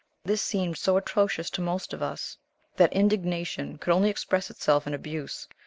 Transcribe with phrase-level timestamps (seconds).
[0.23, 2.39] This seemed so atrocious to most of us
[2.75, 5.47] that indignation could only express itself in abuse.